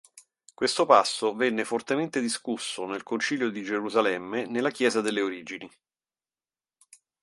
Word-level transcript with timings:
Questo 0.55 0.87
passo 0.87 1.35
venne 1.35 1.63
fortemente 1.63 2.21
discusso 2.21 2.87
nel 2.87 3.03
Concilio 3.03 3.51
di 3.51 3.61
Gerusalemme 3.61 4.47
nella 4.47 4.71
chiesa 4.71 4.99
delle 4.99 5.21
origini. 5.21 5.69